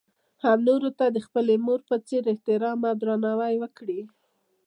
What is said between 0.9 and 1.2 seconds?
تـه د